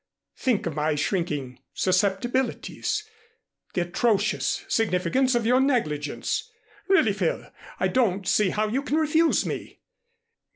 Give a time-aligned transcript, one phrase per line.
[0.35, 3.07] Think of my shrinking susceptibilities,
[3.75, 6.49] the atrocious significance of your negligence.
[6.87, 9.79] Really, Phil, I don't see how you can refuse me!"